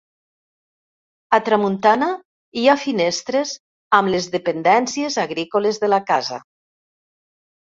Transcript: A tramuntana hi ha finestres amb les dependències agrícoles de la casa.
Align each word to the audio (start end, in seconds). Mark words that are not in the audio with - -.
A 1.37 1.39
tramuntana 1.49 2.07
hi 2.61 2.65
ha 2.67 2.75
finestres 2.85 3.53
amb 3.99 4.13
les 4.15 4.31
dependències 4.37 5.19
agrícoles 5.27 5.81
de 5.85 5.93
la 5.97 6.01
casa. 6.13 6.41